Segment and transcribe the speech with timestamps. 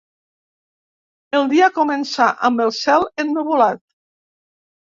[1.39, 3.83] El dia començà amb el cel ennuvolat.